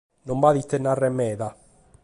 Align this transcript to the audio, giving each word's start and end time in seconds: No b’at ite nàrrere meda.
No 0.27 0.33
b’at 0.41 0.55
ite 0.61 0.77
nàrrere 0.79 1.11
meda. 1.19 1.49